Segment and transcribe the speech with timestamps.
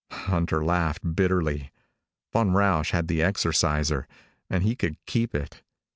[0.09, 1.71] Hunter laughed bitterly.
[2.33, 4.07] Von Rausch had the Exorciser,
[4.49, 5.61] and he could keep it.